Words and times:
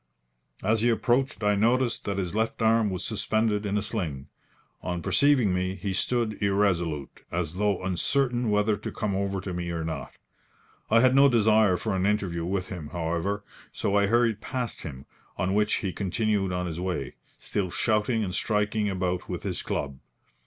As 0.63 0.81
he 0.81 0.89
approached 0.89 1.43
I 1.43 1.53
noticed 1.53 2.05
that 2.05 2.17
his 2.17 2.33
left 2.33 2.59
arm 2.63 2.89
was 2.89 3.05
suspended 3.05 3.67
in 3.67 3.77
a 3.77 3.83
sling. 3.83 4.29
On 4.81 5.03
perceiving 5.03 5.53
me 5.53 5.75
he 5.75 5.93
stood 5.93 6.41
irresolute, 6.41 7.21
as 7.31 7.57
though 7.57 7.83
uncertain 7.83 8.49
whether 8.49 8.75
to 8.77 8.91
come 8.91 9.13
over 9.15 9.39
to 9.41 9.53
me 9.53 9.69
or 9.69 9.83
not. 9.85 10.11
I 10.89 11.01
had 11.01 11.13
no 11.13 11.29
desire 11.29 11.77
for 11.77 11.95
an 11.95 12.07
interview 12.07 12.45
with 12.45 12.69
him, 12.69 12.87
however, 12.87 13.43
so 13.71 13.95
I 13.95 14.07
hurried 14.07 14.41
past 14.41 14.81
him, 14.81 15.05
on 15.37 15.53
which 15.53 15.75
he 15.75 15.93
continued 15.93 16.51
on 16.51 16.65
his 16.65 16.79
way, 16.79 17.13
still 17.37 17.69
shouting 17.69 18.23
and 18.23 18.33
striking 18.33 18.89
about 18.89 19.29
with 19.29 19.43
his 19.43 19.61
club. 19.61 19.99